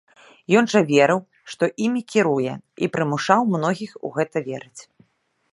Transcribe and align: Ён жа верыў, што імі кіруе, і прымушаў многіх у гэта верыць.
Ён 0.59 0.65
жа 0.71 0.79
верыў, 0.91 1.19
што 1.53 1.69
імі 1.87 2.01
кіруе, 2.13 2.53
і 2.87 2.91
прымушаў 2.97 3.47
многіх 3.57 3.91
у 4.11 4.15
гэта 4.17 4.37
верыць. 4.53 4.81